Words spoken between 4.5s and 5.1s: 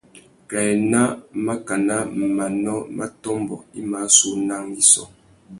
angüissô.